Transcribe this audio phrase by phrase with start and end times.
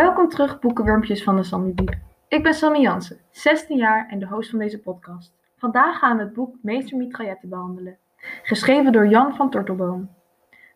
[0.00, 1.94] Welkom terug, boekenwurmpjes van de Sammy Biep.
[2.28, 5.32] Ik ben Sammy Jansen, 16 jaar en de host van deze podcast.
[5.56, 7.98] Vandaag gaan we het boek Meester Mitraillette behandelen,
[8.42, 10.10] geschreven door Jan van Tortelboom.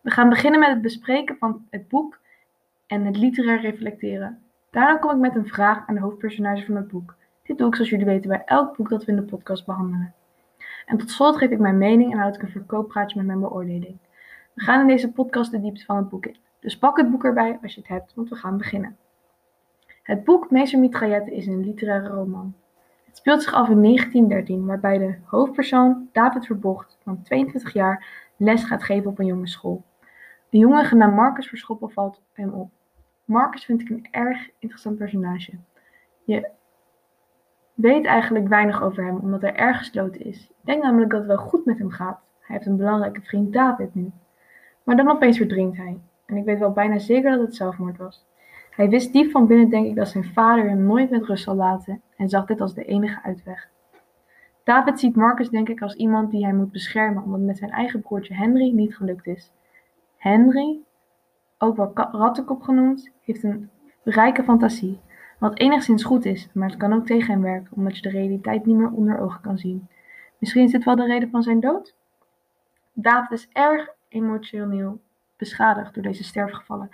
[0.01, 2.19] We gaan beginnen met het bespreken van het boek
[2.87, 4.41] en het literair reflecteren.
[4.71, 7.15] Daarna kom ik met een vraag aan de hoofdpersonage van het boek.
[7.43, 10.13] Dit doe ik zoals jullie weten bij elk boek dat we in de podcast behandelen.
[10.85, 13.97] En tot slot geef ik mijn mening en houd ik een verkooppraatje met mijn beoordeling.
[14.53, 16.37] We gaan in deze podcast de diepte van het boek in.
[16.59, 18.97] Dus pak het boek erbij als je het hebt, want we gaan beginnen.
[20.05, 22.55] Het boek Meester Mitraillette is een literaire roman.
[23.05, 28.63] Het speelt zich af in 1913, waarbij de hoofdpersoon, David Verbocht, van 22 jaar, les
[28.63, 29.83] gaat geven op een jongensschool.
[30.49, 32.71] De jongen genaamd Marcus Verschoppen valt hem op.
[33.23, 35.51] Marcus vind ik een erg interessant personage.
[36.23, 36.49] Je
[37.73, 40.47] weet eigenlijk weinig over hem, omdat hij erg gesloten is.
[40.49, 42.19] Ik denk namelijk dat het wel goed met hem gaat.
[42.39, 44.11] Hij heeft een belangrijke vriend David nu.
[44.83, 45.99] Maar dan opeens verdrinkt hij.
[46.25, 48.25] En ik weet wel bijna zeker dat het zelfmoord was.
[48.75, 51.55] Hij wist diep van binnen denk ik dat zijn vader hem nooit met rust zal
[51.55, 53.69] laten en zag dit als de enige uitweg.
[54.63, 58.01] David ziet Marcus denk ik als iemand die hij moet beschermen omdat met zijn eigen
[58.01, 59.51] broertje Henry niet gelukt is.
[60.17, 60.79] Henry,
[61.57, 63.69] ook wel Rattenkop genoemd, heeft een
[64.03, 64.99] rijke fantasie,
[65.39, 68.65] wat enigszins goed is, maar het kan ook tegen hem werken omdat je de realiteit
[68.65, 69.87] niet meer onder ogen kan zien.
[70.37, 71.95] Misschien is dit wel de reden van zijn dood?
[72.93, 74.99] David is erg emotioneel
[75.37, 76.89] beschadigd door deze sterfgevallen.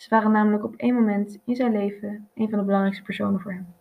[0.00, 3.52] Ze waren namelijk op één moment in zijn leven een van de belangrijkste personen voor
[3.52, 3.74] hem.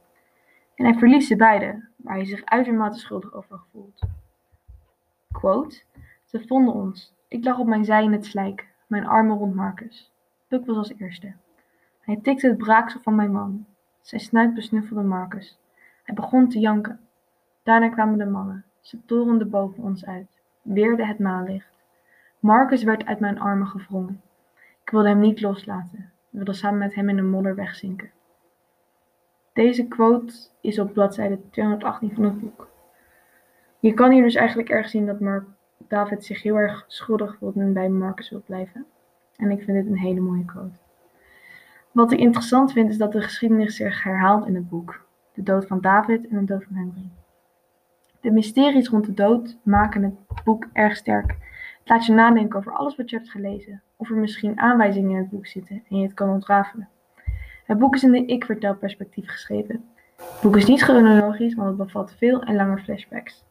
[0.76, 4.02] En hij verliest ze beide, waar hij zich uitermate schuldig over gevoelt.
[5.32, 5.82] Quote,
[6.26, 7.14] ze vonden ons.
[7.28, 10.12] Ik lag op mijn zij in het slijk, mijn armen rond Marcus.
[10.48, 11.34] Puck was als eerste.
[12.02, 13.66] Hij tikte het braaksel van mijn man.
[14.02, 15.60] Zijn snuit besnuffelde Marcus.
[16.04, 17.00] Hij begon te janken.
[17.64, 18.66] Daarna kwamen de mannen.
[18.82, 20.28] Ze torenden boven ons uit,
[20.62, 21.74] weerde het maanlicht.
[22.40, 24.22] Marcus werd uit mijn armen gevrongen.
[24.90, 26.00] Ik wilde hem niet loslaten.
[26.00, 28.12] Ik wilde samen met hem in de modder wegzinken.
[29.54, 32.70] Deze quote is op bladzijde 218 van het boek.
[33.80, 35.44] Je kan hier dus eigenlijk erg zien dat Mark
[35.78, 38.86] David zich heel erg schuldig voelt en bij Marcus wil blijven.
[39.36, 40.78] En ik vind dit een hele mooie quote.
[41.92, 45.06] Wat ik interessant vind is dat de geschiedenis zich herhaalt in het boek.
[45.34, 47.10] De dood van David en de dood van Henry.
[48.22, 51.49] De mysteries rond de dood maken het boek erg sterk
[51.90, 55.30] Laat je nadenken over alles wat je hebt gelezen, of er misschien aanwijzingen in het
[55.30, 56.90] boek zitten en je het kan ontrafelen.
[57.66, 59.84] Het boek is in de ik-vertelperspectief geschreven.
[60.18, 63.44] Het boek is niet chronologisch, want het bevat veel en lange flashbacks.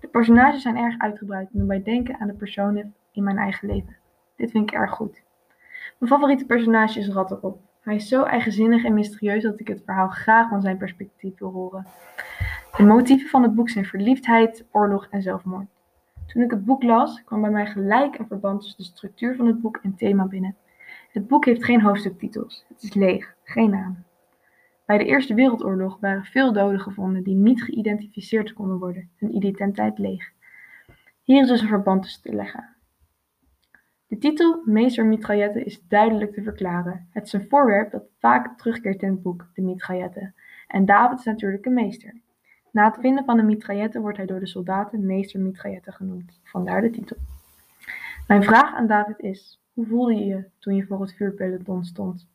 [0.00, 3.68] De personages zijn erg uitgebreid en doen mij denken aan de personen in mijn eigen
[3.68, 3.96] leven.
[4.36, 5.22] Dit vind ik erg goed.
[5.98, 7.58] Mijn favoriete personage is Ratterop.
[7.80, 11.50] Hij is zo eigenzinnig en mysterieus dat ik het verhaal graag van zijn perspectief wil
[11.50, 11.86] horen.
[12.76, 15.79] De motieven van het boek zijn verliefdheid, oorlog en zelfmoord.
[16.32, 19.46] Toen ik het boek las, kwam bij mij gelijk een verband tussen de structuur van
[19.46, 20.56] het boek en thema binnen.
[21.12, 22.64] Het boek heeft geen hoofdstuktitels.
[22.68, 24.04] Het is leeg, geen naam.
[24.86, 29.98] Bij de Eerste Wereldoorlog waren veel doden gevonden die niet geïdentificeerd konden worden, hun identiteit
[29.98, 30.32] leeg.
[31.22, 32.68] Hier is dus een verband tussen te leggen.
[34.06, 37.08] De titel Meester Mitraillette is duidelijk te verklaren.
[37.10, 40.32] Het is een voorwerp dat vaak terugkeert in het boek, de mitraillette.
[40.66, 42.20] En David is natuurlijk een meester.
[42.72, 46.80] Na het vinden van de mitraillette wordt hij door de soldaten meester mitraillette genoemd, vandaar
[46.80, 47.16] de titel.
[48.26, 52.28] Mijn vraag aan David is: hoe voelde je je toen je voor het vuurpeloton stond?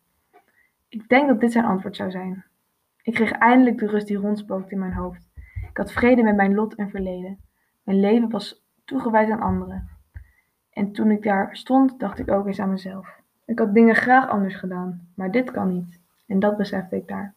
[0.90, 2.46] Ik denk dat dit zijn antwoord zou zijn.
[3.02, 5.30] Ik kreeg eindelijk de rust die rondspookte in mijn hoofd.
[5.70, 7.40] Ik had vrede met mijn lot en verleden.
[7.84, 9.90] Mijn leven was toegewijd aan anderen.
[10.70, 13.22] En toen ik daar stond, dacht ik ook eens aan mezelf.
[13.46, 16.00] Ik had dingen graag anders gedaan, maar dit kan niet.
[16.28, 17.34] En dat besefte ik daar.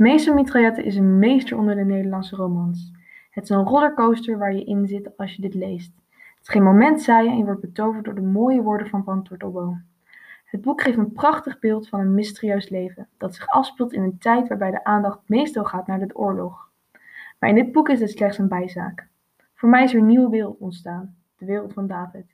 [0.00, 2.92] Meester Mitraillette is een meester onder de Nederlandse romans.
[3.30, 5.92] Het is een rollercoaster waar je in zit als je dit leest.
[6.10, 9.84] Het is geen moment saai en wordt betoverd door de mooie woorden van Van Tortelboom.
[10.44, 14.18] Het boek geeft een prachtig beeld van een mysterieus leven, dat zich afspeelt in een
[14.18, 16.68] tijd waarbij de aandacht meestal gaat naar de oorlog.
[17.38, 19.06] Maar in dit boek is het slechts een bijzaak.
[19.54, 22.26] Voor mij is er een nieuwe wereld ontstaan, de wereld van David.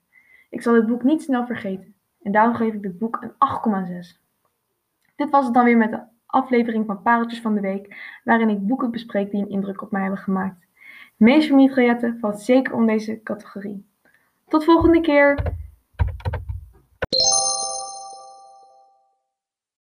[0.51, 3.33] Ik zal dit boek niet snel vergeten en daarom geef ik dit boek een
[4.13, 4.21] 8,6.
[5.17, 8.67] Dit was het dan weer met de aflevering van Pareltjes van de Week, waarin ik
[8.67, 10.67] boeken bespreek die een indruk op mij hebben gemaakt.
[11.17, 13.87] Meester Mitraillette valt zeker om deze categorie.
[14.49, 15.55] Tot volgende keer!